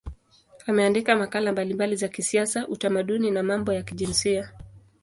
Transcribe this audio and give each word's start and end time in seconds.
Ameandika 0.67 1.15
makala 1.15 1.51
mbalimbali 1.51 1.95
za 1.95 2.07
kisiasa, 2.07 2.67
utamaduni 2.67 3.31
na 3.31 3.43
mambo 3.43 3.73
ya 3.73 3.83
kijinsia. 3.83 4.51